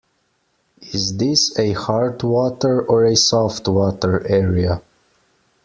Is 0.81 1.15
this 1.17 1.59
a 1.59 1.73
hard 1.73 2.23
water 2.23 2.81
or 2.81 3.05
a 3.05 3.15
soft 3.15 3.67
water 3.67 4.27
area? 4.27 4.81